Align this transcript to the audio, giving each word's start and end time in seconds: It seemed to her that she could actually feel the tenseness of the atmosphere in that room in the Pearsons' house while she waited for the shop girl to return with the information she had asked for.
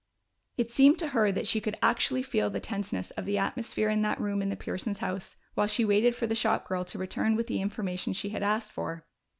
It 0.57 0.71
seemed 0.71 0.97
to 0.97 1.09
her 1.09 1.31
that 1.31 1.45
she 1.45 1.61
could 1.61 1.77
actually 1.83 2.23
feel 2.23 2.49
the 2.49 2.59
tenseness 2.59 3.11
of 3.11 3.25
the 3.25 3.37
atmosphere 3.37 3.87
in 3.87 4.01
that 4.01 4.19
room 4.19 4.41
in 4.41 4.49
the 4.49 4.55
Pearsons' 4.55 4.97
house 4.97 5.35
while 5.53 5.67
she 5.67 5.85
waited 5.85 6.15
for 6.15 6.25
the 6.25 6.33
shop 6.33 6.67
girl 6.67 6.83
to 6.85 6.97
return 6.97 7.35
with 7.35 7.45
the 7.45 7.61
information 7.61 8.11
she 8.11 8.29
had 8.29 8.41
asked 8.41 8.71
for. 8.71 9.05